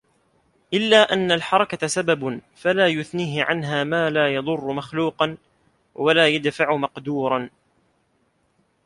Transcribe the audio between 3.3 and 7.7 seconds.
عَنْهَا مَا لَا يَضُرُّ مَخْلُوقًا وَلَا يَدْفَعُ مَقْدُورًا